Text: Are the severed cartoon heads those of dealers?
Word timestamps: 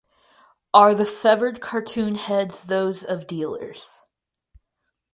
Are 0.73 0.95
the 0.95 1.05
severed 1.05 1.61
cartoon 1.61 2.15
heads 2.15 2.63
those 2.63 3.03
of 3.03 3.27
dealers? 3.27 4.01